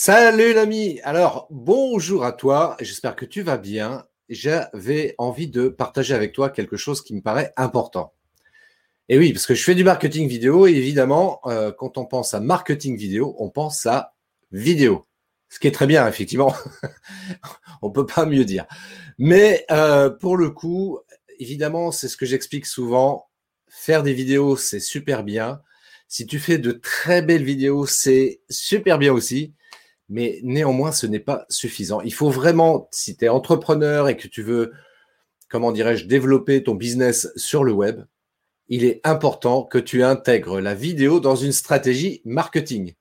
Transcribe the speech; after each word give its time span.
Salut 0.00 0.52
l'ami. 0.54 1.00
Alors, 1.02 1.48
bonjour 1.50 2.24
à 2.24 2.30
toi. 2.30 2.76
J'espère 2.78 3.16
que 3.16 3.24
tu 3.24 3.42
vas 3.42 3.56
bien. 3.56 4.06
J'avais 4.28 5.16
envie 5.18 5.48
de 5.48 5.66
partager 5.66 6.14
avec 6.14 6.32
toi 6.32 6.50
quelque 6.50 6.76
chose 6.76 7.02
qui 7.02 7.16
me 7.16 7.20
paraît 7.20 7.52
important. 7.56 8.14
Et 9.08 9.18
oui, 9.18 9.32
parce 9.32 9.44
que 9.44 9.56
je 9.56 9.64
fais 9.64 9.74
du 9.74 9.82
marketing 9.82 10.28
vidéo 10.28 10.68
et 10.68 10.70
évidemment, 10.70 11.40
euh, 11.46 11.72
quand 11.72 11.98
on 11.98 12.06
pense 12.06 12.32
à 12.32 12.38
marketing 12.38 12.96
vidéo, 12.96 13.34
on 13.40 13.50
pense 13.50 13.86
à 13.86 14.14
vidéo. 14.52 15.08
Ce 15.48 15.58
qui 15.58 15.66
est 15.66 15.72
très 15.72 15.88
bien, 15.88 16.06
effectivement. 16.06 16.54
on 17.82 17.90
peut 17.90 18.06
pas 18.06 18.24
mieux 18.24 18.44
dire. 18.44 18.66
Mais 19.18 19.66
euh, 19.72 20.10
pour 20.10 20.36
le 20.36 20.50
coup, 20.50 21.00
évidemment, 21.40 21.90
c'est 21.90 22.06
ce 22.06 22.16
que 22.16 22.24
j'explique 22.24 22.66
souvent. 22.66 23.28
Faire 23.66 24.04
des 24.04 24.14
vidéos, 24.14 24.56
c'est 24.56 24.78
super 24.78 25.24
bien. 25.24 25.60
Si 26.06 26.24
tu 26.24 26.38
fais 26.38 26.58
de 26.58 26.70
très 26.70 27.20
belles 27.20 27.42
vidéos, 27.42 27.84
c'est 27.84 28.42
super 28.48 28.98
bien 28.98 29.12
aussi 29.12 29.54
mais 30.08 30.40
néanmoins, 30.42 30.92
ce 30.92 31.06
n'est 31.06 31.18
pas 31.18 31.44
suffisant. 31.48 32.00
Il 32.00 32.14
faut 32.14 32.30
vraiment, 32.30 32.88
si 32.92 33.16
tu 33.16 33.24
es 33.24 33.28
entrepreneur 33.28 34.08
et 34.08 34.16
que 34.16 34.28
tu 34.28 34.42
veux, 34.42 34.72
comment 35.48 35.72
dirais-je, 35.72 36.06
développer 36.06 36.62
ton 36.62 36.74
business 36.74 37.30
sur 37.36 37.64
le 37.64 37.72
web, 37.72 38.02
il 38.68 38.84
est 38.84 39.00
important 39.04 39.64
que 39.64 39.78
tu 39.78 40.02
intègres 40.02 40.60
la 40.60 40.74
vidéo 40.74 41.20
dans 41.20 41.36
une 41.36 41.52
stratégie 41.52 42.20
marketing. 42.24 42.94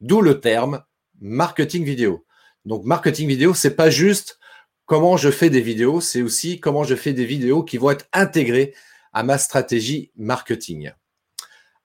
D'où 0.00 0.22
le 0.22 0.40
terme 0.40 0.82
marketing 1.20 1.84
vidéo. 1.84 2.24
Donc, 2.64 2.84
marketing 2.84 3.28
vidéo, 3.28 3.54
c'est 3.54 3.76
pas 3.76 3.90
juste 3.90 4.38
comment 4.86 5.16
je 5.16 5.30
fais 5.30 5.50
des 5.50 5.60
vidéos, 5.60 6.00
c'est 6.00 6.22
aussi 6.22 6.58
comment 6.58 6.84
je 6.84 6.94
fais 6.94 7.12
des 7.12 7.24
vidéos 7.24 7.62
qui 7.62 7.78
vont 7.78 7.90
être 7.90 8.06
intégrées 8.12 8.74
à 9.12 9.22
ma 9.22 9.38
stratégie 9.38 10.10
marketing. 10.16 10.92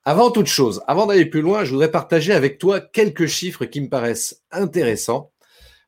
Avant 0.08 0.30
toute 0.30 0.46
chose, 0.46 0.84
avant 0.86 1.08
d'aller 1.08 1.26
plus 1.26 1.42
loin, 1.42 1.66
je 1.66 1.72
voudrais 1.72 1.90
partager 1.90 2.32
avec 2.32 2.60
toi 2.60 2.80
quelques 2.80 3.26
chiffres 3.26 3.66
qui 3.66 3.82
me 3.82 3.90
paraissent 3.90 4.44
intéressants. 4.52 5.32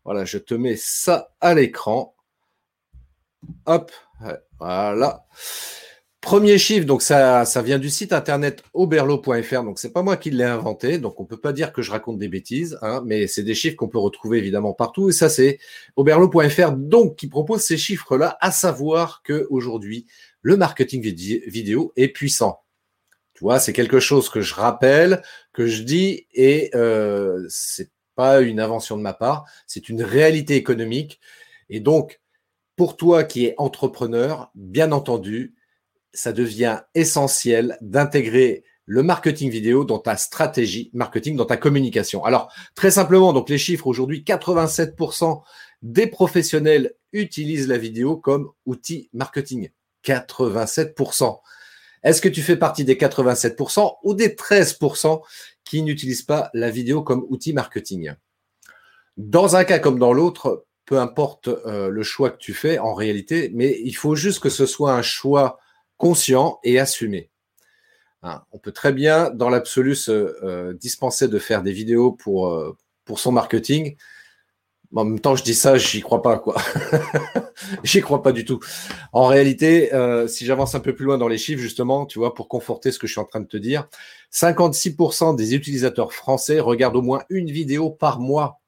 Voilà, 0.06 0.26
je 0.26 0.40
te 0.40 0.56
mets 0.56 0.76
ça 0.76 1.36
à 1.40 1.54
l'écran. 1.54 2.16
Hop, 3.68 3.92
voilà. 4.60 5.28
Premier 6.20 6.58
chiffre, 6.58 6.88
donc 6.88 7.04
ça, 7.04 7.46
ça 7.46 7.62
vient 7.62 7.78
du 7.78 7.92
site 7.92 8.12
internet 8.12 8.64
oberlo.fr, 8.74 9.64
donc 9.64 9.78
c'est 9.78 9.94
pas 9.94 10.02
moi 10.02 10.18
qui 10.18 10.32
l'ai 10.32 10.44
inventé, 10.44 10.98
donc 10.98 11.20
on 11.20 11.26
peut 11.26 11.38
pas 11.38 11.54
dire 11.54 11.72
que 11.72 11.84
je 11.84 11.92
raconte 11.92 12.18
des 12.18 12.28
bêtises, 12.28 12.80
hein, 12.82 13.04
mais 13.06 13.28
c'est 13.28 13.44
des 13.44 13.54
chiffres 13.54 13.76
qu'on 13.76 13.88
peut 13.88 14.00
retrouver 14.00 14.40
évidemment 14.40 14.74
partout, 14.74 15.10
et 15.10 15.14
ça 15.14 15.30
c'est 15.30 15.60
oberlo.fr, 15.96 16.72
donc 16.72 17.18
qui 17.18 17.28
propose 17.28 17.62
ces 17.62 17.78
chiffres-là, 17.78 18.36
à 18.42 18.52
savoir 18.52 19.22
que 19.24 19.46
aujourd'hui 19.52 20.08
le 20.42 20.58
marketing 20.58 21.02
vidéo 21.02 21.94
est 21.96 22.08
puissant. 22.08 22.64
Tu 23.38 23.44
vois, 23.44 23.60
c'est 23.60 23.72
quelque 23.72 24.00
chose 24.00 24.30
que 24.30 24.42
je 24.42 24.56
rappelle, 24.56 25.22
que 25.54 25.68
je 25.68 25.84
dis, 25.84 26.26
et 26.34 26.72
euh, 26.74 27.46
c'est 27.50 27.92
pas 28.16 28.42
une 28.42 28.60
invention 28.60 28.98
de 28.98 29.04
ma 29.04 29.14
part, 29.14 29.46
c'est 29.68 29.90
une 29.90 30.02
réalité 30.02 30.56
économique. 30.56 31.20
Et 31.70 31.80
donc, 31.80 32.20
pour 32.76 32.98
toi 32.98 33.24
qui 33.24 33.46
es 33.46 33.54
entrepreneur, 33.60 34.50
bien 34.56 34.92
entendu, 34.92 35.54
ça 36.14 36.34
devient 36.34 36.80
essentiel 36.96 37.78
d'intégrer 37.82 38.64
le 38.86 39.04
marketing 39.04 39.52
vidéo 39.52 39.86
dans 39.86 40.00
ta 40.00 40.18
stratégie 40.18 40.90
marketing, 40.94 41.36
dans 41.36 41.46
ta 41.46 41.58
communication. 41.58 42.26
Alors, 42.26 42.52
très 42.74 42.90
simplement, 42.90 43.34
donc 43.34 43.50
les 43.52 43.60
chiffres 43.60 43.86
aujourd'hui, 43.86 44.24
87% 44.26 45.44
des 45.84 46.08
professionnels 46.08 46.96
utilisent 47.14 47.68
la 47.68 47.78
vidéo 47.78 48.18
comme 48.18 48.50
outil 48.66 49.12
marketing. 49.14 49.70
87%. 50.04 51.38
Est-ce 52.04 52.22
que 52.22 52.30
tu 52.30 52.42
fais 52.42 52.58
partie 52.58 52.86
des 52.86 52.96
87% 52.96 53.98
ou 54.04 54.14
des 54.14 54.30
13% 54.30 55.22
qui 55.64 55.82
n'utilisent 55.82 56.24
pas 56.24 56.50
la 56.54 56.70
vidéo 56.70 57.02
comme 57.02 57.26
outil 57.30 57.54
marketing? 57.54 58.14
Dans 59.18 59.56
un 59.56 59.64
cas 59.64 59.80
comme 59.80 60.00
dans 60.00 60.14
l'autre, 60.14 60.66
peu 60.86 61.00
importe 61.00 61.48
euh, 61.48 61.90
le 61.90 62.04
choix 62.04 62.30
que 62.30 62.38
tu 62.38 62.54
fais 62.54 62.80
en 62.80 62.94
réalité, 62.94 63.52
mais 63.54 63.80
il 63.84 63.94
faut 63.94 64.16
juste 64.16 64.40
que 64.40 64.50
ce 64.50 64.66
soit 64.66 64.94
un 64.94 65.02
choix 65.02 65.60
conscient 65.98 66.60
et 66.64 66.80
assumé. 66.80 67.30
Hein, 68.24 68.42
on 68.52 68.58
peut 68.58 68.72
très 68.72 68.94
bien, 68.94 69.30
dans 69.30 69.50
l'absolu, 69.50 69.96
se 69.96 70.12
euh, 70.12 70.74
dispenser 70.74 71.28
de 71.28 71.40
faire 71.40 71.62
des 71.62 71.72
vidéos 71.72 72.18
euh, 72.28 72.74
pour 73.06 73.20
son 73.20 73.32
marketing, 73.32 73.96
en 74.96 75.06
même 75.06 75.20
temps, 75.20 75.36
je 75.36 75.44
dis 75.44 75.54
ça, 75.54 75.78
j'y 75.78 76.02
crois 76.02 76.22
pas, 76.22 76.40
quoi. 76.40 76.56
j'y 77.84 78.02
crois 78.02 78.24
pas 78.24 78.32
du 78.32 78.46
tout. 78.46 78.60
En 79.12 79.26
réalité, 79.26 79.94
euh, 79.94 80.28
si 80.28 80.46
j'avance 80.46 80.76
un 80.76 80.80
peu 80.80 80.96
plus 80.96 81.06
loin 81.06 81.18
dans 81.18 81.28
les 81.28 81.38
chiffres, 81.38 81.62
justement, 81.62 82.06
tu 82.06 82.20
vois, 82.20 82.34
pour 82.34 82.48
conforter 82.48 82.92
ce 82.92 83.00
que 83.00 83.08
je 83.08 83.12
suis 83.14 83.22
en 83.22 83.26
train 83.26 83.42
de 83.42 83.48
te 83.48 83.58
dire, 83.58 83.88
56% 84.32 85.36
des 85.36 85.56
utilisateurs 85.56 86.14
français 86.14 86.60
regardent 86.60 86.98
au 86.98 87.02
moins 87.02 87.24
une 87.30 87.52
vidéo 87.52 87.90
par 87.90 88.20
mois. 88.20 88.62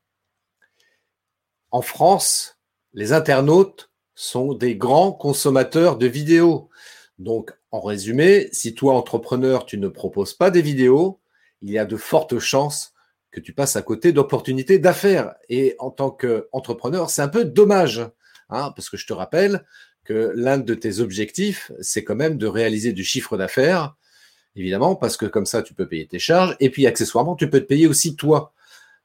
En 1.71 1.81
France, 1.81 2.57
les 2.93 3.13
internautes 3.13 3.91
sont 4.15 4.53
des 4.53 4.75
grands 4.75 5.13
consommateurs 5.13 5.97
de 5.97 6.07
vidéos. 6.07 6.69
Donc, 7.17 7.53
en 7.71 7.79
résumé, 7.79 8.49
si 8.51 8.73
toi, 8.73 8.95
entrepreneur, 8.95 9.65
tu 9.65 9.77
ne 9.77 9.87
proposes 9.87 10.33
pas 10.33 10.51
des 10.51 10.61
vidéos, 10.61 11.19
il 11.61 11.71
y 11.71 11.77
a 11.77 11.85
de 11.85 11.97
fortes 11.97 12.39
chances 12.39 12.93
que 13.31 13.39
tu 13.39 13.53
passes 13.53 13.75
à 13.75 13.81
côté 13.81 14.11
d'opportunités 14.11 14.79
d'affaires. 14.79 15.35
Et 15.49 15.75
en 15.79 15.91
tant 15.91 16.11
qu'entrepreneur, 16.11 17.09
c'est 17.09 17.21
un 17.21 17.27
peu 17.27 17.45
dommage, 17.45 17.99
hein, 18.49 18.71
parce 18.75 18.89
que 18.89 18.97
je 18.97 19.05
te 19.05 19.13
rappelle 19.13 19.65
que 20.03 20.31
l'un 20.35 20.57
de 20.57 20.73
tes 20.73 20.99
objectifs, 20.99 21.71
c'est 21.81 22.03
quand 22.03 22.15
même 22.15 22.37
de 22.37 22.47
réaliser 22.47 22.93
du 22.93 23.03
chiffre 23.03 23.37
d'affaires, 23.37 23.95
évidemment, 24.55 24.95
parce 24.95 25.17
que 25.17 25.25
comme 25.25 25.45
ça, 25.45 25.61
tu 25.61 25.73
peux 25.73 25.87
payer 25.87 26.07
tes 26.07 26.19
charges, 26.19 26.55
et 26.59 26.69
puis 26.69 26.87
accessoirement, 26.87 27.35
tu 27.35 27.49
peux 27.49 27.59
te 27.59 27.65
payer 27.65 27.87
aussi 27.87 28.15
toi. 28.15 28.53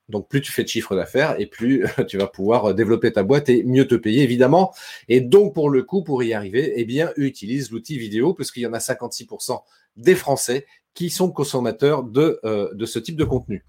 Donc 0.09 0.29
plus 0.29 0.43
tu 0.43 0.53
fais 0.53 0.65
de 0.65 0.69
chiffre 0.69 0.95
d'affaires 0.95 1.41
et 1.41 1.47
plus 1.47 1.87
tu 2.09 2.19
vas 2.19 2.27
pouvoir 2.27 2.75
développer 2.75 3.12
ta 3.12 3.23
boîte 3.23 3.49
et 3.49 3.65
mieux 3.65 3.87
te 3.87 3.95
payer 3.95 4.23
évidemment. 4.23 4.75
Et 5.09 5.21
donc 5.21 5.55
pour 5.55 5.71
le 5.71 5.83
coup, 5.83 6.03
pour 6.03 6.23
y 6.23 6.35
arriver, 6.35 6.75
eh 6.77 6.85
bien 6.85 7.11
utilise 7.17 7.71
l'outil 7.71 7.99
vidéo 7.99 8.35
parce 8.35 8.51
qu'il 8.51 8.62
y 8.62 8.67
en 8.67 8.75
a 8.75 8.79
56% 8.79 9.62
des 9.97 10.15
Français 10.15 10.67
qui 10.93 11.11
sont 11.11 11.31
consommateurs 11.31 12.05
de, 12.05 12.39
euh, 12.45 12.73
de 12.75 12.87
ce 12.87 12.99
type 12.99 13.17
de 13.17 13.25
contenu. 13.25 13.65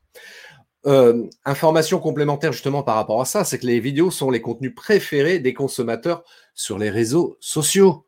Euh, 0.87 1.27
information 1.45 1.99
complémentaire 1.99 2.51
justement 2.51 2.83
par 2.83 2.95
rapport 2.95 3.19
à 3.19 3.25
ça, 3.25 3.43
c'est 3.43 3.57
que 3.57 3.65
les 3.65 3.79
vidéos 3.79 4.11
sont 4.11 4.29
les 4.29 4.41
contenus 4.41 4.75
préférés 4.75 5.39
des 5.39 5.53
consommateurs 5.53 6.23
sur 6.53 6.77
les 6.77 6.91
réseaux 6.91 7.37
sociaux. 7.39 8.05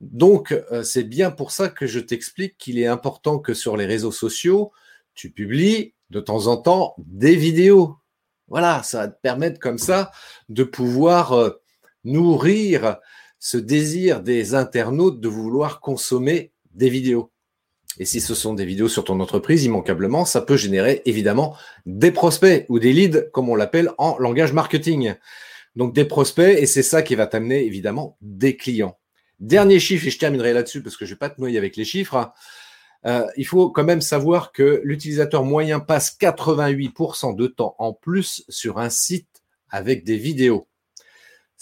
Donc, 0.00 0.52
euh, 0.52 0.82
c'est 0.82 1.04
bien 1.04 1.30
pour 1.30 1.52
ça 1.52 1.68
que 1.68 1.86
je 1.86 2.00
t'explique 2.00 2.56
qu'il 2.58 2.78
est 2.78 2.86
important 2.86 3.38
que 3.38 3.54
sur 3.54 3.76
les 3.76 3.86
réseaux 3.86 4.12
sociaux, 4.12 4.72
tu 5.14 5.30
publies 5.30 5.94
de 6.10 6.20
temps 6.20 6.48
en 6.48 6.56
temps 6.56 6.94
des 6.98 7.36
vidéos. 7.36 7.96
Voilà, 8.48 8.82
ça 8.82 8.98
va 8.98 9.08
te 9.08 9.20
permettre 9.20 9.60
comme 9.60 9.78
ça 9.78 10.10
de 10.48 10.64
pouvoir 10.64 11.32
euh, 11.32 11.62
nourrir 12.02 12.98
ce 13.38 13.56
désir 13.56 14.22
des 14.22 14.54
internautes 14.54 15.20
de 15.20 15.28
vouloir 15.28 15.80
consommer 15.80 16.52
des 16.72 16.90
vidéos. 16.90 17.29
Et 18.00 18.06
si 18.06 18.22
ce 18.22 18.34
sont 18.34 18.54
des 18.54 18.64
vidéos 18.64 18.88
sur 18.88 19.04
ton 19.04 19.20
entreprise, 19.20 19.64
immanquablement, 19.64 20.24
ça 20.24 20.40
peut 20.40 20.56
générer 20.56 21.02
évidemment 21.04 21.54
des 21.84 22.10
prospects 22.10 22.64
ou 22.70 22.78
des 22.78 22.94
leads, 22.94 23.28
comme 23.30 23.50
on 23.50 23.54
l'appelle 23.54 23.90
en 23.98 24.16
langage 24.18 24.54
marketing. 24.54 25.12
Donc 25.76 25.94
des 25.94 26.06
prospects, 26.06 26.56
et 26.58 26.64
c'est 26.64 26.82
ça 26.82 27.02
qui 27.02 27.14
va 27.14 27.26
t'amener 27.26 27.62
évidemment 27.62 28.16
des 28.22 28.56
clients. 28.56 28.98
Dernier 29.38 29.78
chiffre, 29.78 30.06
et 30.06 30.10
je 30.10 30.18
terminerai 30.18 30.54
là-dessus 30.54 30.82
parce 30.82 30.96
que 30.96 31.04
je 31.04 31.10
ne 31.10 31.14
vais 31.14 31.18
pas 31.18 31.28
te 31.28 31.38
noyer 31.42 31.58
avec 31.58 31.76
les 31.76 31.84
chiffres. 31.84 32.16
Hein. 32.16 32.32
Euh, 33.04 33.26
il 33.36 33.46
faut 33.46 33.68
quand 33.68 33.84
même 33.84 34.00
savoir 34.00 34.52
que 34.52 34.80
l'utilisateur 34.82 35.44
moyen 35.44 35.78
passe 35.78 36.16
88% 36.18 37.36
de 37.36 37.46
temps 37.48 37.76
en 37.78 37.92
plus 37.92 38.44
sur 38.48 38.78
un 38.78 38.88
site 38.88 39.42
avec 39.68 40.04
des 40.04 40.16
vidéos. 40.16 40.69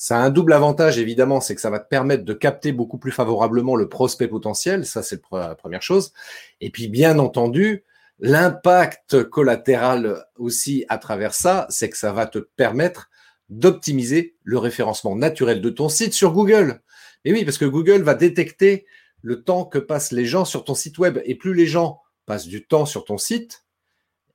Ça 0.00 0.16
a 0.16 0.20
un 0.20 0.30
double 0.30 0.52
avantage, 0.52 0.96
évidemment, 1.00 1.40
c'est 1.40 1.56
que 1.56 1.60
ça 1.60 1.70
va 1.70 1.80
te 1.80 1.88
permettre 1.88 2.24
de 2.24 2.32
capter 2.32 2.70
beaucoup 2.70 2.98
plus 2.98 3.10
favorablement 3.10 3.74
le 3.74 3.88
prospect 3.88 4.28
potentiel. 4.28 4.86
Ça, 4.86 5.02
c'est 5.02 5.20
la 5.32 5.56
première 5.56 5.82
chose. 5.82 6.12
Et 6.60 6.70
puis, 6.70 6.86
bien 6.86 7.18
entendu, 7.18 7.82
l'impact 8.20 9.24
collatéral 9.24 10.24
aussi 10.36 10.84
à 10.88 10.98
travers 10.98 11.34
ça, 11.34 11.66
c'est 11.68 11.90
que 11.90 11.96
ça 11.96 12.12
va 12.12 12.26
te 12.26 12.38
permettre 12.38 13.10
d'optimiser 13.48 14.36
le 14.44 14.58
référencement 14.58 15.16
naturel 15.16 15.60
de 15.60 15.68
ton 15.68 15.88
site 15.88 16.12
sur 16.12 16.32
Google. 16.32 16.80
Et 17.24 17.32
oui, 17.32 17.44
parce 17.44 17.58
que 17.58 17.64
Google 17.64 18.02
va 18.02 18.14
détecter 18.14 18.86
le 19.22 19.42
temps 19.42 19.64
que 19.64 19.78
passent 19.78 20.12
les 20.12 20.26
gens 20.26 20.44
sur 20.44 20.62
ton 20.62 20.76
site 20.76 20.98
web. 20.98 21.20
Et 21.24 21.34
plus 21.34 21.54
les 21.54 21.66
gens 21.66 22.02
passent 22.24 22.46
du 22.46 22.64
temps 22.64 22.86
sur 22.86 23.04
ton 23.04 23.18
site, 23.18 23.64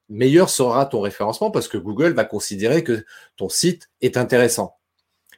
meilleur 0.09 0.49
sera 0.49 0.85
ton 0.87 0.99
référencement 0.99 1.51
parce 1.51 1.69
que 1.69 1.77
Google 1.77 2.11
va 2.11 2.25
considérer 2.25 2.83
que 2.83 3.05
ton 3.37 3.47
site 3.47 3.89
est 4.01 4.17
intéressant. 4.17 4.75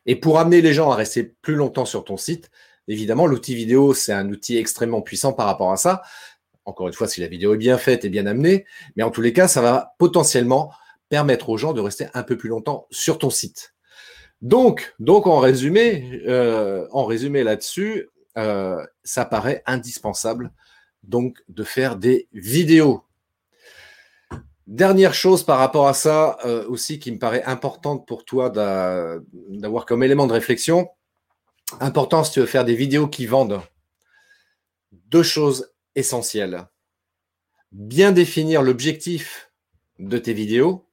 Et 0.05 0.15
pour 0.15 0.39
amener 0.39 0.61
les 0.61 0.73
gens 0.73 0.91
à 0.91 0.95
rester 0.95 1.23
plus 1.23 1.55
longtemps 1.55 1.85
sur 1.85 2.03
ton 2.03 2.17
site, 2.17 2.51
évidemment, 2.87 3.25
l'outil 3.25 3.55
vidéo, 3.55 3.93
c'est 3.93 4.13
un 4.13 4.29
outil 4.29 4.57
extrêmement 4.57 5.01
puissant 5.01 5.33
par 5.33 5.47
rapport 5.47 5.71
à 5.71 5.77
ça. 5.77 6.01
Encore 6.65 6.87
une 6.87 6.93
fois, 6.93 7.07
si 7.07 7.21
la 7.21 7.27
vidéo 7.27 7.53
est 7.53 7.57
bien 7.57 7.77
faite 7.77 8.05
et 8.05 8.09
bien 8.09 8.25
amenée, 8.25 8.65
mais 8.95 9.03
en 9.03 9.11
tous 9.11 9.21
les 9.21 9.33
cas, 9.33 9.47
ça 9.47 9.61
va 9.61 9.95
potentiellement 9.97 10.71
permettre 11.09 11.49
aux 11.49 11.57
gens 11.57 11.73
de 11.73 11.81
rester 11.81 12.07
un 12.13 12.23
peu 12.23 12.37
plus 12.37 12.49
longtemps 12.49 12.87
sur 12.89 13.19
ton 13.19 13.29
site. 13.29 13.73
Donc, 14.41 14.93
donc 14.99 15.27
en 15.27 15.39
résumé, 15.39 16.21
euh, 16.27 16.87
en 16.91 17.05
résumé 17.05 17.43
là-dessus, 17.43 18.09
euh, 18.37 18.85
ça 19.03 19.25
paraît 19.25 19.63
indispensable 19.65 20.51
donc 21.03 21.43
de 21.47 21.63
faire 21.63 21.95
des 21.95 22.27
vidéos. 22.33 23.03
Dernière 24.67 25.13
chose 25.13 25.43
par 25.43 25.59
rapport 25.59 25.87
à 25.87 25.93
ça 25.93 26.37
euh, 26.43 26.67
aussi 26.67 26.97
qui 26.97 27.11
me 27.11 27.19
paraît 27.19 27.43
importante 27.43 28.07
pour 28.07 28.25
toi 28.25 28.49
d'avoir 28.49 29.85
comme 29.85 30.01
élément 30.01 30.25
de 30.25 30.33
réflexion. 30.33 30.89
Important 31.79 32.23
si 32.23 32.31
tu 32.31 32.39
veux 32.39 32.47
faire 32.47 32.65
des 32.65 32.75
vidéos 32.75 33.07
qui 33.07 33.27
vendent. 33.27 33.61
Deux 34.91 35.23
choses 35.23 35.71
essentielles. 35.93 36.67
Bien 37.71 38.11
définir 38.11 38.63
l'objectif 38.63 39.51
de 39.99 40.17
tes 40.17 40.33
vidéos. 40.33 40.87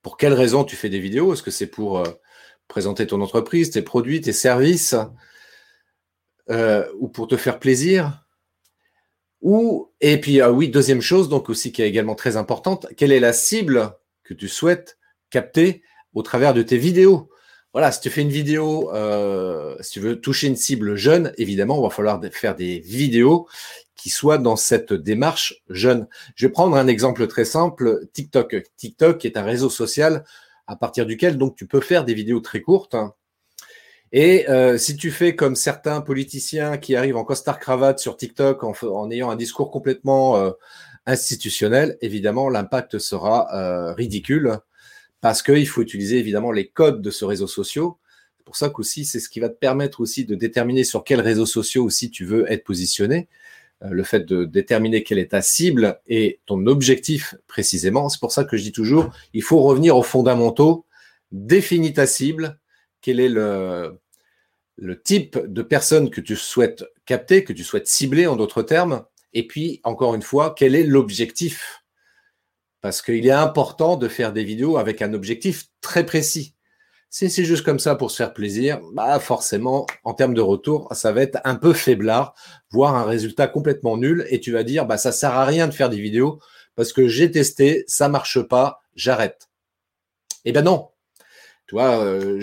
Pour 0.00 0.16
quelles 0.16 0.32
raisons 0.32 0.64
tu 0.64 0.74
fais 0.74 0.88
des 0.88 1.00
vidéos? 1.00 1.34
Est-ce 1.34 1.42
que 1.42 1.50
c'est 1.50 1.66
pour 1.66 1.98
euh, 1.98 2.04
présenter 2.66 3.06
ton 3.06 3.20
entreprise, 3.20 3.70
tes 3.70 3.82
produits, 3.82 4.22
tes 4.22 4.32
services 4.32 4.94
euh, 6.48 6.90
ou 6.98 7.08
pour 7.08 7.28
te 7.28 7.36
faire 7.36 7.58
plaisir? 7.58 8.24
Ou, 9.42 9.90
et 10.00 10.20
puis, 10.20 10.40
ah 10.40 10.52
oui, 10.52 10.68
deuxième 10.68 11.00
chose, 11.00 11.28
donc 11.28 11.48
aussi 11.48 11.72
qui 11.72 11.82
est 11.82 11.88
également 11.88 12.14
très 12.14 12.36
importante, 12.36 12.86
quelle 12.96 13.12
est 13.12 13.20
la 13.20 13.32
cible 13.32 13.96
que 14.22 14.34
tu 14.34 14.48
souhaites 14.48 14.98
capter 15.30 15.82
au 16.14 16.22
travers 16.22 16.54
de 16.54 16.62
tes 16.62 16.76
vidéos? 16.76 17.30
Voilà, 17.72 17.92
si 17.92 18.00
tu 18.00 18.10
fais 18.10 18.22
une 18.22 18.30
vidéo, 18.30 18.92
euh, 18.92 19.76
si 19.80 19.92
tu 19.92 20.00
veux 20.00 20.20
toucher 20.20 20.48
une 20.48 20.56
cible 20.56 20.96
jeune, 20.96 21.32
évidemment, 21.38 21.78
il 21.78 21.82
va 21.82 21.90
falloir 21.90 22.20
faire 22.32 22.56
des 22.56 22.80
vidéos 22.80 23.48
qui 23.94 24.10
soient 24.10 24.38
dans 24.38 24.56
cette 24.56 24.92
démarche 24.92 25.62
jeune. 25.68 26.08
Je 26.34 26.46
vais 26.46 26.52
prendre 26.52 26.76
un 26.76 26.88
exemple 26.88 27.26
très 27.28 27.44
simple, 27.44 28.06
TikTok. 28.12 28.56
TikTok 28.76 29.24
est 29.24 29.36
un 29.36 29.42
réseau 29.42 29.70
social 29.70 30.24
à 30.66 30.76
partir 30.76 31.06
duquel 31.06 31.36
donc 31.38 31.54
tu 31.56 31.66
peux 31.66 31.80
faire 31.80 32.04
des 32.04 32.14
vidéos 32.14 32.40
très 32.40 32.60
courtes. 32.60 32.94
Hein. 32.94 33.14
Et 34.12 34.48
euh, 34.48 34.76
si 34.76 34.96
tu 34.96 35.10
fais 35.10 35.36
comme 35.36 35.54
certains 35.54 36.00
politiciens 36.00 36.78
qui 36.78 36.96
arrivent 36.96 37.16
en 37.16 37.24
costard-cravate 37.24 38.00
sur 38.00 38.16
TikTok 38.16 38.64
en, 38.64 39.10
ayant 39.10 39.30
un 39.30 39.36
discours 39.36 39.70
complètement 39.70 40.36
euh, 40.36 40.50
institutionnel, 41.06 41.96
évidemment, 42.00 42.48
l'impact 42.48 42.98
sera 42.98 43.54
euh, 43.54 43.92
ridicule 43.92 44.58
parce 45.20 45.42
qu'il 45.42 45.68
faut 45.68 45.82
utiliser 45.82 46.18
évidemment 46.18 46.50
les 46.50 46.66
codes 46.66 47.02
de 47.02 47.10
ce 47.10 47.24
réseau 47.24 47.46
social. 47.46 47.84
C'est 48.38 48.44
pour 48.44 48.56
ça 48.56 48.68
qu'aussi, 48.68 49.04
c'est 49.04 49.20
ce 49.20 49.28
qui 49.28 49.38
va 49.38 49.48
te 49.48 49.58
permettre 49.58 50.00
aussi 50.00 50.24
de 50.24 50.34
déterminer 50.34 50.82
sur 50.82 51.04
quels 51.04 51.20
réseaux 51.20 51.46
sociaux 51.46 51.84
aussi 51.84 52.10
tu 52.10 52.24
veux 52.24 52.50
être 52.50 52.64
positionné. 52.64 53.28
le 53.82 54.02
fait 54.02 54.26
de 54.26 54.44
déterminer 54.44 55.02
quelle 55.04 55.18
est 55.18 55.30
ta 55.30 55.40
cible 55.40 56.00
et 56.06 56.40
ton 56.46 56.66
objectif 56.66 57.34
précisément. 57.46 58.08
C'est 58.08 58.20
pour 58.20 58.32
ça 58.32 58.44
que 58.44 58.56
je 58.56 58.62
dis 58.62 58.72
toujours, 58.72 59.10
il 59.34 59.42
faut 59.42 59.62
revenir 59.62 59.96
aux 59.96 60.02
fondamentaux, 60.02 60.84
définis 61.32 61.94
ta 61.94 62.06
cible, 62.06 62.59
quel 63.00 63.20
est 63.20 63.28
le, 63.28 63.98
type 65.04 65.38
de 65.38 65.62
personne 65.62 66.10
que 66.10 66.20
tu 66.20 66.36
souhaites 66.36 66.84
capter, 67.04 67.44
que 67.44 67.52
tu 67.52 67.64
souhaites 67.64 67.86
cibler 67.86 68.26
en 68.26 68.36
d'autres 68.36 68.62
termes, 68.62 69.04
et 69.32 69.46
puis, 69.46 69.80
encore 69.84 70.14
une 70.14 70.22
fois, 70.22 70.54
quel 70.56 70.74
est 70.74 70.82
l'objectif? 70.82 71.84
Parce 72.80 73.02
qu'il 73.02 73.26
est 73.26 73.30
important 73.30 73.96
de 73.96 74.08
faire 74.08 74.32
des 74.32 74.42
vidéos 74.42 74.78
avec 74.78 75.02
un 75.02 75.12
objectif 75.12 75.66
très 75.80 76.04
précis. 76.04 76.54
Si 77.10 77.28
c'est 77.28 77.44
juste 77.44 77.64
comme 77.64 77.80
ça 77.80 77.96
pour 77.96 78.10
se 78.10 78.16
faire 78.16 78.32
plaisir, 78.32 78.80
bah 78.92 79.18
forcément, 79.18 79.86
en 80.04 80.14
termes 80.14 80.34
de 80.34 80.40
retour, 80.40 80.88
ça 80.94 81.12
va 81.12 81.22
être 81.22 81.40
un 81.44 81.56
peu 81.56 81.72
faiblard, 81.72 82.34
voire 82.70 82.94
un 82.94 83.04
résultat 83.04 83.48
complètement 83.48 83.96
nul, 83.96 84.26
et 84.30 84.40
tu 84.40 84.52
vas 84.52 84.62
dire, 84.62 84.86
bah 84.86 84.96
ça 84.96 85.10
sert 85.10 85.34
à 85.34 85.44
rien 85.44 85.66
de 85.66 85.74
faire 85.74 85.90
des 85.90 86.00
vidéos 86.00 86.40
parce 86.76 86.92
que 86.92 87.08
j'ai 87.08 87.30
testé, 87.30 87.84
ça 87.88 88.08
marche 88.08 88.40
pas, 88.40 88.80
j'arrête. 88.94 89.50
Eh 90.44 90.52
ben 90.52 90.62
non. 90.62 90.90
Tu 91.66 91.74
vois, 91.74 92.02
euh, 92.02 92.40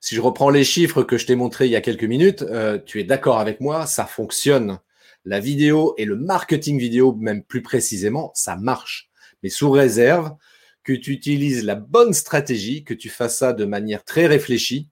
si 0.00 0.14
je 0.14 0.20
reprends 0.20 0.50
les 0.50 0.64
chiffres 0.64 1.02
que 1.02 1.18
je 1.18 1.26
t'ai 1.26 1.36
montrés 1.36 1.66
il 1.66 1.72
y 1.72 1.76
a 1.76 1.82
quelques 1.82 2.04
minutes, 2.04 2.42
euh, 2.42 2.78
tu 2.84 3.00
es 3.00 3.04
d'accord 3.04 3.38
avec 3.38 3.60
moi, 3.60 3.86
ça 3.86 4.06
fonctionne. 4.06 4.80
La 5.26 5.40
vidéo 5.40 5.94
et 5.98 6.06
le 6.06 6.16
marketing 6.16 6.78
vidéo, 6.78 7.14
même 7.14 7.42
plus 7.44 7.60
précisément, 7.60 8.32
ça 8.34 8.56
marche. 8.56 9.10
Mais 9.42 9.50
sous 9.50 9.70
réserve 9.70 10.34
que 10.82 10.94
tu 10.94 11.12
utilises 11.12 11.64
la 11.64 11.74
bonne 11.74 12.14
stratégie, 12.14 12.84
que 12.84 12.94
tu 12.94 13.10
fasses 13.10 13.38
ça 13.38 13.52
de 13.52 13.66
manière 13.66 14.02
très 14.02 14.26
réfléchie. 14.26 14.88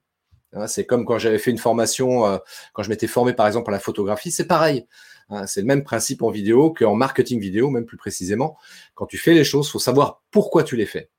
Hein, 0.52 0.66
c'est 0.66 0.84
comme 0.84 1.06
quand 1.06 1.18
j'avais 1.18 1.38
fait 1.38 1.50
une 1.50 1.58
formation, 1.58 2.26
euh, 2.26 2.38
quand 2.74 2.82
je 2.82 2.90
m'étais 2.90 3.06
formé 3.06 3.32
par 3.32 3.46
exemple 3.46 3.70
à 3.70 3.72
la 3.72 3.80
photographie, 3.80 4.30
c'est 4.30 4.46
pareil. 4.46 4.86
Hein, 5.30 5.46
c'est 5.46 5.60
le 5.62 5.66
même 5.66 5.84
principe 5.84 6.22
en 6.22 6.30
vidéo 6.30 6.72
qu'en 6.72 6.94
marketing 6.94 7.40
vidéo, 7.40 7.70
même 7.70 7.86
plus 7.86 7.96
précisément. 7.96 8.58
Quand 8.94 9.06
tu 9.06 9.16
fais 9.16 9.32
les 9.32 9.44
choses, 9.44 9.70
faut 9.70 9.78
savoir 9.78 10.22
pourquoi 10.30 10.64
tu 10.64 10.76
les 10.76 10.86
fais. 10.86 11.10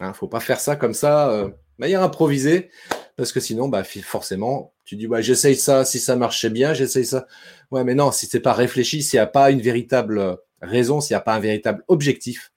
Il 0.00 0.04
hein, 0.04 0.08
ne 0.10 0.14
faut 0.14 0.28
pas 0.28 0.40
faire 0.40 0.60
ça 0.60 0.76
comme 0.76 0.94
ça. 0.94 1.30
Euh, 1.30 1.50
manière 1.78 2.02
improvisée, 2.02 2.70
parce 3.16 3.32
que 3.32 3.40
sinon, 3.40 3.68
bah, 3.68 3.84
forcément, 3.84 4.74
tu 4.84 4.96
dis, 4.96 5.06
bah, 5.06 5.20
j'essaye 5.20 5.56
ça, 5.56 5.84
si 5.84 5.98
ça 5.98 6.16
marchait 6.16 6.50
bien, 6.50 6.74
j'essaye 6.74 7.06
ça. 7.06 7.26
Ouais, 7.70 7.84
mais 7.84 7.94
non, 7.94 8.12
si 8.12 8.26
c'est 8.26 8.40
pas 8.40 8.52
réfléchi, 8.52 9.02
s'il 9.02 9.18
n'y 9.18 9.22
a 9.22 9.26
pas 9.26 9.50
une 9.50 9.60
véritable 9.60 10.38
raison, 10.60 11.00
s'il 11.00 11.14
n'y 11.14 11.18
a 11.18 11.22
pas 11.22 11.34
un 11.34 11.40
véritable 11.40 11.84
objectif, 11.88 12.52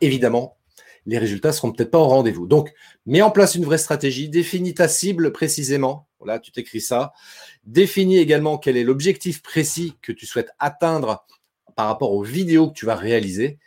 évidemment, 0.00 0.56
les 1.06 1.18
résultats 1.18 1.52
seront 1.52 1.72
peut-être 1.72 1.90
pas 1.90 1.98
au 1.98 2.08
rendez-vous. 2.08 2.46
Donc, 2.46 2.72
mets 3.06 3.22
en 3.22 3.30
place 3.30 3.54
une 3.54 3.64
vraie 3.64 3.78
stratégie, 3.78 4.28
définis 4.28 4.74
ta 4.74 4.88
cible 4.88 5.32
précisément. 5.32 6.08
Voilà, 6.18 6.40
tu 6.40 6.50
t'écris 6.50 6.80
ça. 6.80 7.12
Définis 7.64 8.18
également 8.18 8.58
quel 8.58 8.76
est 8.76 8.84
l'objectif 8.84 9.42
précis 9.42 9.94
que 10.02 10.12
tu 10.12 10.26
souhaites 10.26 10.50
atteindre 10.58 11.24
par 11.76 11.86
rapport 11.86 12.12
aux 12.12 12.22
vidéos 12.22 12.68
que 12.68 12.74
tu 12.74 12.86
vas 12.86 12.96
réaliser. 12.96 13.58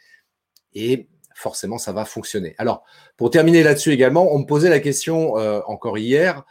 Et 0.74 1.08
forcément, 1.40 1.78
ça 1.78 1.94
va 1.94 2.06
fonctionner. 2.06 2.54
Alors, 2.58 2.84
pour 3.18 3.32
terminer 3.32 3.64
là-dessus 3.64 3.92
également, 3.92 4.34
on 4.34 4.40
me 4.40 4.46
posait 4.46 4.70
la 4.70 4.80
question 4.80 5.38
euh, 5.38 5.62
encore 5.66 5.98
hier. 5.98 6.44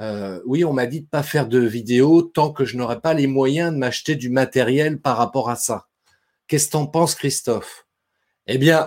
Euh, 0.00 0.40
oui, 0.44 0.64
on 0.64 0.72
m'a 0.72 0.86
dit 0.86 1.00
de 1.00 1.06
pas 1.06 1.22
faire 1.22 1.48
de 1.48 1.58
vidéo 1.58 2.22
tant 2.22 2.52
que 2.52 2.64
je 2.64 2.76
n'aurais 2.76 3.00
pas 3.00 3.14
les 3.14 3.26
moyens 3.26 3.72
de 3.72 3.78
m'acheter 3.78 4.16
du 4.16 4.28
matériel 4.28 5.00
par 5.00 5.16
rapport 5.16 5.48
à 5.48 5.56
ça. 5.56 5.86
Qu'est-ce 6.46 6.66
que 6.66 6.72
t'en 6.72 6.86
penses, 6.86 7.14
Christophe? 7.14 7.86
Eh 8.46 8.58
bien, 8.58 8.86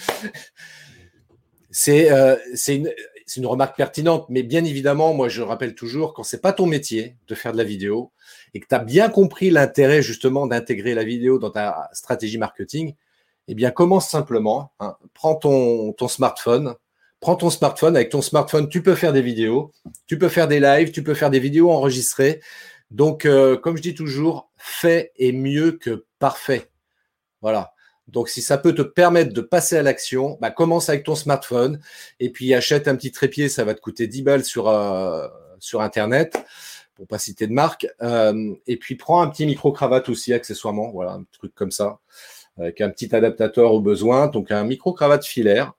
c'est 1.70 2.12
euh, 2.12 2.36
une, 2.68 2.92
une, 3.36 3.46
remarque 3.46 3.76
pertinente, 3.76 4.26
mais 4.28 4.42
bien 4.42 4.64
évidemment, 4.64 5.14
moi, 5.14 5.28
je 5.28 5.40
rappelle 5.40 5.74
toujours, 5.74 6.12
quand 6.12 6.22
c'est 6.22 6.42
pas 6.42 6.52
ton 6.52 6.66
métier 6.66 7.16
de 7.28 7.34
faire 7.34 7.52
de 7.52 7.58
la 7.58 7.64
vidéo 7.64 8.12
et 8.52 8.60
que 8.60 8.66
tu 8.68 8.74
as 8.74 8.80
bien 8.80 9.08
compris 9.08 9.50
l'intérêt 9.50 10.02
justement 10.02 10.46
d'intégrer 10.46 10.94
la 10.94 11.04
vidéo 11.04 11.38
dans 11.38 11.50
ta 11.50 11.88
stratégie 11.94 12.36
marketing, 12.36 12.94
eh 13.48 13.54
bien, 13.54 13.70
commence 13.70 14.08
simplement. 14.08 14.72
Hein. 14.80 14.96
Prends 15.12 15.34
ton, 15.34 15.94
smartphone. 16.08 16.74
Prends 17.20 17.36
ton 17.36 17.50
smartphone. 17.50 17.96
Avec 17.96 18.10
ton 18.10 18.22
smartphone, 18.22 18.68
tu 18.68 18.82
peux 18.82 18.94
faire 18.94 19.12
des 19.12 19.22
vidéos, 19.22 19.72
tu 20.06 20.18
peux 20.18 20.28
faire 20.28 20.48
des 20.48 20.60
lives, 20.60 20.92
tu 20.92 21.02
peux 21.02 21.14
faire 21.14 21.30
des 21.30 21.40
vidéos 21.40 21.70
enregistrées. 21.70 22.40
Donc, 22.90 23.26
euh, 23.26 23.56
comme 23.56 23.76
je 23.76 23.82
dis 23.82 23.94
toujours, 23.94 24.50
fait 24.56 25.12
est 25.18 25.32
mieux 25.32 25.72
que 25.72 26.06
parfait. 26.18 26.70
Voilà. 27.42 27.72
Donc, 28.08 28.28
si 28.28 28.42
ça 28.42 28.58
peut 28.58 28.74
te 28.74 28.82
permettre 28.82 29.32
de 29.32 29.40
passer 29.40 29.76
à 29.76 29.82
l'action, 29.82 30.38
bah, 30.40 30.50
commence 30.50 30.88
avec 30.88 31.04
ton 31.04 31.14
smartphone 31.14 31.80
et 32.20 32.30
puis 32.30 32.52
achète 32.54 32.88
un 32.88 32.96
petit 32.96 33.12
trépied. 33.12 33.48
Ça 33.48 33.64
va 33.64 33.74
te 33.74 33.80
coûter 33.80 34.06
10 34.06 34.22
balles 34.22 34.44
sur, 34.44 34.68
euh, 34.68 35.26
sur 35.58 35.80
Internet, 35.80 36.36
pour 36.94 37.06
pas 37.06 37.18
citer 37.18 37.46
de 37.46 37.52
marque. 37.52 37.86
Euh, 38.02 38.54
et 38.66 38.76
puis, 38.76 38.94
prends 38.96 39.22
un 39.22 39.28
petit 39.28 39.46
micro-cravate 39.46 40.08
aussi, 40.08 40.32
accessoirement. 40.32 40.90
Voilà, 40.92 41.12
un 41.12 41.24
truc 41.32 41.54
comme 41.54 41.70
ça 41.70 41.98
avec 42.58 42.80
un 42.80 42.90
petit 42.90 43.14
adaptateur 43.14 43.72
au 43.72 43.80
besoin, 43.80 44.28
donc 44.28 44.50
un 44.50 44.64
micro-cravate 44.64 45.24
filaire. 45.24 45.74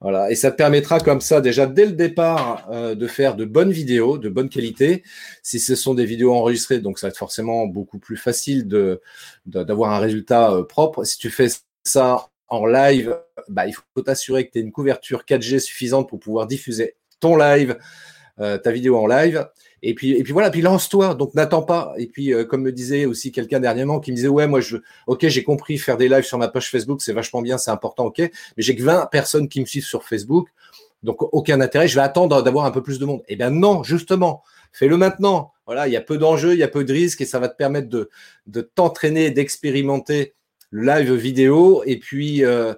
Voilà, 0.00 0.30
et 0.30 0.36
ça 0.36 0.52
te 0.52 0.56
permettra 0.56 1.00
comme 1.00 1.20
ça 1.20 1.40
déjà 1.40 1.66
dès 1.66 1.84
le 1.84 1.92
départ 1.92 2.68
euh, 2.70 2.94
de 2.94 3.06
faire 3.08 3.34
de 3.34 3.44
bonnes 3.44 3.72
vidéos, 3.72 4.16
de 4.16 4.28
bonne 4.28 4.48
qualité. 4.48 5.02
Si 5.42 5.58
ce 5.58 5.74
sont 5.74 5.94
des 5.94 6.04
vidéos 6.04 6.32
enregistrées, 6.32 6.78
donc 6.78 7.00
ça 7.00 7.08
va 7.08 7.10
être 7.10 7.18
forcément 7.18 7.66
beaucoup 7.66 7.98
plus 7.98 8.16
facile 8.16 8.68
d'avoir 9.44 9.92
un 9.92 9.98
résultat 9.98 10.52
euh, 10.52 10.62
propre. 10.62 11.02
Si 11.02 11.18
tu 11.18 11.30
fais 11.30 11.48
ça 11.82 12.28
en 12.46 12.64
live, 12.66 13.18
bah, 13.48 13.66
il 13.66 13.74
faut 13.74 14.02
t'assurer 14.02 14.46
que 14.46 14.52
tu 14.52 14.58
as 14.58 14.62
une 14.62 14.70
couverture 14.70 15.24
4G 15.28 15.58
suffisante 15.58 16.08
pour 16.08 16.20
pouvoir 16.20 16.46
diffuser 16.46 16.94
ton 17.18 17.36
live, 17.36 17.76
euh, 18.38 18.56
ta 18.56 18.70
vidéo 18.70 18.96
en 18.98 19.08
live. 19.08 19.48
Et 19.82 19.94
puis, 19.94 20.12
et 20.12 20.22
puis 20.22 20.32
voilà, 20.32 20.50
puis 20.50 20.60
lance-toi, 20.60 21.14
donc 21.14 21.34
n'attends 21.34 21.62
pas. 21.62 21.94
Et 21.98 22.06
puis, 22.06 22.32
euh, 22.32 22.44
comme 22.44 22.62
me 22.62 22.72
disait 22.72 23.04
aussi 23.04 23.32
quelqu'un 23.32 23.60
dernièrement 23.60 24.00
qui 24.00 24.10
me 24.10 24.16
disait, 24.16 24.28
ouais, 24.28 24.46
moi, 24.46 24.60
je, 24.60 24.78
ok, 25.06 25.26
j'ai 25.28 25.44
compris, 25.44 25.78
faire 25.78 25.96
des 25.96 26.08
lives 26.08 26.24
sur 26.24 26.38
ma 26.38 26.48
page 26.48 26.70
Facebook, 26.70 27.00
c'est 27.02 27.12
vachement 27.12 27.42
bien, 27.42 27.58
c'est 27.58 27.70
important, 27.70 28.06
ok, 28.06 28.18
mais 28.18 28.30
j'ai 28.58 28.74
que 28.74 28.82
20 28.82 29.06
personnes 29.06 29.48
qui 29.48 29.60
me 29.60 29.66
suivent 29.66 29.84
sur 29.84 30.04
Facebook, 30.04 30.48
donc 31.02 31.22
aucun 31.32 31.60
intérêt, 31.60 31.86
je 31.86 31.94
vais 31.94 32.00
attendre 32.00 32.42
d'avoir 32.42 32.64
un 32.64 32.70
peu 32.70 32.82
plus 32.82 32.98
de 32.98 33.04
monde. 33.04 33.22
Eh 33.28 33.36
bien 33.36 33.50
non, 33.50 33.82
justement, 33.84 34.42
fais-le 34.72 34.96
maintenant. 34.96 35.52
Voilà, 35.66 35.86
il 35.86 35.92
y 35.92 35.96
a 35.96 36.00
peu 36.00 36.18
d'enjeux, 36.18 36.54
il 36.54 36.58
y 36.58 36.62
a 36.62 36.68
peu 36.68 36.82
de 36.82 36.92
risques 36.92 37.20
et 37.20 37.26
ça 37.26 37.38
va 37.38 37.48
te 37.48 37.56
permettre 37.56 37.88
de, 37.88 38.10
de 38.46 38.62
t'entraîner, 38.62 39.30
d'expérimenter 39.30 40.34
le 40.70 40.86
live 40.86 41.12
vidéo. 41.12 41.82
Et 41.86 41.98
puis, 41.98 42.44
euh, 42.44 42.74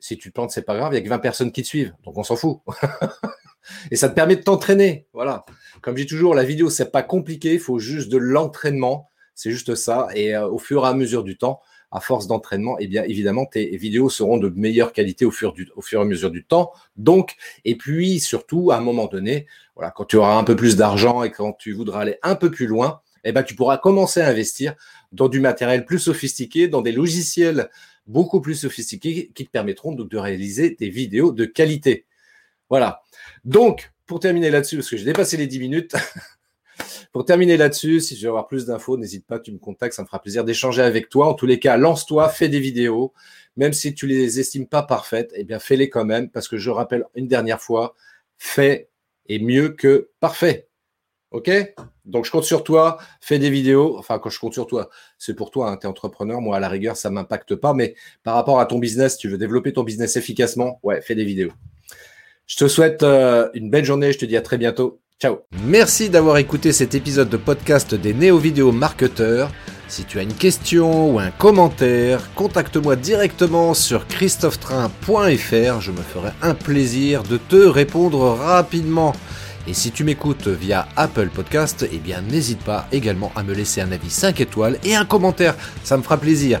si 0.00 0.16
tu 0.16 0.30
plantes, 0.30 0.50
c'est 0.50 0.62
pas 0.62 0.76
grave, 0.76 0.92
il 0.92 0.96
y 0.96 0.98
a 0.98 1.02
que 1.02 1.08
20 1.08 1.18
personnes 1.18 1.52
qui 1.52 1.62
te 1.62 1.68
suivent, 1.68 1.92
donc 2.04 2.16
on 2.16 2.24
s'en 2.24 2.36
fout. 2.36 2.60
Et 3.90 3.96
ça 3.96 4.08
te 4.08 4.14
permet 4.14 4.36
de 4.36 4.42
t'entraîner. 4.42 5.06
Voilà. 5.12 5.44
Comme 5.80 5.96
je 5.96 6.02
dis 6.02 6.08
toujours, 6.08 6.34
la 6.34 6.44
vidéo, 6.44 6.70
c'est 6.70 6.90
pas 6.90 7.02
compliqué. 7.02 7.54
Il 7.54 7.60
faut 7.60 7.78
juste 7.78 8.08
de 8.08 8.18
l'entraînement. 8.18 9.10
C'est 9.34 9.50
juste 9.50 9.74
ça. 9.74 10.08
Et 10.14 10.34
euh, 10.34 10.48
au 10.48 10.58
fur 10.58 10.84
et 10.84 10.88
à 10.88 10.94
mesure 10.94 11.24
du 11.24 11.36
temps, 11.36 11.60
à 11.90 12.00
force 12.00 12.26
d'entraînement, 12.26 12.76
eh 12.78 12.86
bien, 12.86 13.04
évidemment, 13.04 13.46
tes 13.46 13.76
vidéos 13.76 14.10
seront 14.10 14.36
de 14.36 14.48
meilleure 14.50 14.92
qualité 14.92 15.24
au 15.24 15.30
fur, 15.30 15.54
et 15.56 15.96
à 15.96 16.04
mesure 16.04 16.30
du 16.30 16.44
temps. 16.44 16.72
Donc, 16.96 17.36
et 17.64 17.76
puis, 17.76 18.20
surtout, 18.20 18.70
à 18.70 18.76
un 18.76 18.80
moment 18.80 19.06
donné, 19.06 19.46
voilà, 19.74 19.90
quand 19.90 20.04
tu 20.04 20.16
auras 20.16 20.36
un 20.36 20.44
peu 20.44 20.56
plus 20.56 20.76
d'argent 20.76 21.22
et 21.22 21.30
quand 21.30 21.52
tu 21.52 21.72
voudras 21.72 22.00
aller 22.00 22.18
un 22.22 22.34
peu 22.34 22.50
plus 22.50 22.66
loin, 22.66 23.00
eh 23.24 23.32
ben, 23.32 23.42
tu 23.42 23.54
pourras 23.54 23.78
commencer 23.78 24.20
à 24.20 24.28
investir 24.28 24.74
dans 25.12 25.28
du 25.28 25.40
matériel 25.40 25.84
plus 25.84 25.98
sophistiqué, 25.98 26.68
dans 26.68 26.82
des 26.82 26.92
logiciels 26.92 27.70
beaucoup 28.06 28.40
plus 28.40 28.54
sophistiqués 28.54 29.30
qui 29.34 29.46
te 29.46 29.50
permettront 29.50 29.92
donc 29.92 30.08
de 30.08 30.16
réaliser 30.16 30.76
des 30.78 30.88
vidéos 30.88 31.32
de 31.32 31.44
qualité. 31.44 32.06
Voilà. 32.68 33.02
Donc, 33.44 33.92
pour 34.06 34.20
terminer 34.20 34.50
là-dessus, 34.50 34.76
parce 34.76 34.90
que 34.90 34.96
j'ai 34.96 35.04
dépassé 35.04 35.36
les 35.36 35.46
10 35.46 35.60
minutes, 35.60 35.96
pour 37.12 37.24
terminer 37.24 37.56
là-dessus, 37.56 38.00
si 38.00 38.14
tu 38.16 38.22
veux 38.22 38.28
avoir 38.28 38.46
plus 38.46 38.66
d'infos, 38.66 38.96
n'hésite 38.96 39.26
pas, 39.26 39.38
tu 39.38 39.52
me 39.52 39.58
contactes, 39.58 39.94
ça 39.94 40.02
me 40.02 40.06
fera 40.06 40.20
plaisir 40.20 40.44
d'échanger 40.44 40.82
avec 40.82 41.08
toi. 41.08 41.28
En 41.28 41.34
tous 41.34 41.46
les 41.46 41.58
cas, 41.58 41.76
lance-toi, 41.76 42.28
fais 42.28 42.48
des 42.48 42.60
vidéos, 42.60 43.12
même 43.56 43.72
si 43.72 43.94
tu 43.94 44.06
les 44.06 44.40
estimes 44.40 44.66
pas 44.66 44.82
parfaites, 44.82 45.32
eh 45.34 45.44
bien 45.44 45.58
fais-les 45.58 45.90
quand 45.90 46.04
même, 46.04 46.30
parce 46.30 46.48
que 46.48 46.56
je 46.56 46.70
rappelle 46.70 47.04
une 47.14 47.28
dernière 47.28 47.60
fois, 47.60 47.94
fais 48.38 48.88
est 49.28 49.38
mieux 49.38 49.70
que 49.70 50.10
parfait. 50.20 50.68
OK? 51.30 51.50
Donc, 52.06 52.24
je 52.24 52.30
compte 52.30 52.44
sur 52.44 52.64
toi, 52.64 52.98
fais 53.20 53.38
des 53.38 53.50
vidéos. 53.50 53.98
Enfin, 53.98 54.18
quand 54.18 54.30
je 54.30 54.40
compte 54.40 54.54
sur 54.54 54.66
toi, 54.66 54.88
c'est 55.18 55.34
pour 55.34 55.50
toi, 55.50 55.70
hein, 55.70 55.76
tu 55.76 55.86
es 55.86 55.90
entrepreneur. 55.90 56.40
Moi, 56.40 56.56
à 56.56 56.60
la 56.60 56.68
rigueur, 56.68 56.96
ça 56.96 57.10
ne 57.10 57.14
m'impacte 57.14 57.54
pas. 57.54 57.74
Mais 57.74 57.94
par 58.22 58.34
rapport 58.34 58.60
à 58.60 58.66
ton 58.66 58.78
business, 58.78 59.18
tu 59.18 59.28
veux 59.28 59.36
développer 59.36 59.74
ton 59.74 59.82
business 59.82 60.16
efficacement, 60.16 60.80
ouais, 60.82 61.02
fais 61.02 61.14
des 61.14 61.24
vidéos. 61.24 61.52
Je 62.48 62.56
te 62.56 62.66
souhaite 62.66 63.02
euh, 63.02 63.50
une 63.52 63.68
belle 63.68 63.84
journée. 63.84 64.10
Je 64.10 64.18
te 64.18 64.24
dis 64.24 64.36
à 64.36 64.40
très 64.40 64.56
bientôt. 64.56 65.02
Ciao. 65.20 65.40
Merci 65.66 66.08
d'avoir 66.08 66.38
écouté 66.38 66.72
cet 66.72 66.94
épisode 66.94 67.28
de 67.28 67.36
podcast 67.36 67.94
des 67.94 68.14
néo-vidéo 68.14 68.72
marketeurs. 68.72 69.50
Si 69.86 70.04
tu 70.04 70.18
as 70.18 70.22
une 70.22 70.32
question 70.32 71.12
ou 71.12 71.18
un 71.18 71.30
commentaire, 71.30 72.32
contacte-moi 72.34 72.96
directement 72.96 73.74
sur 73.74 74.06
christophetrain.fr. 74.06 75.80
Je 75.82 75.92
me 75.92 76.00
ferai 76.00 76.30
un 76.40 76.54
plaisir 76.54 77.22
de 77.22 77.36
te 77.36 77.56
répondre 77.56 78.20
rapidement. 78.20 79.12
Et 79.66 79.74
si 79.74 79.90
tu 79.90 80.02
m'écoutes 80.02 80.48
via 80.48 80.88
Apple 80.96 81.28
Podcast, 81.28 81.86
eh 81.92 81.98
bien 81.98 82.22
n'hésite 82.22 82.60
pas 82.60 82.88
également 82.92 83.30
à 83.36 83.42
me 83.42 83.52
laisser 83.52 83.82
un 83.82 83.92
avis 83.92 84.08
5 84.08 84.40
étoiles 84.40 84.78
et 84.84 84.94
un 84.94 85.04
commentaire, 85.04 85.54
ça 85.84 85.98
me 85.98 86.02
fera 86.02 86.16
plaisir. 86.16 86.60